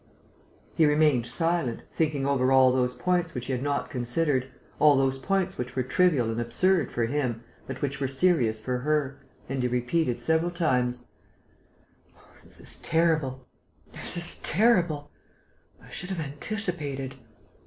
[0.73, 5.19] He remained silent, thinking over all those points which he had not considered, all those
[5.19, 9.61] points which were trivial and absurd for him, but which were serious for her, and
[9.61, 11.05] he repeated several times:
[12.43, 13.47] "This is terrible...
[13.91, 15.11] this is terrible....
[15.79, 17.13] I should have anticipated...."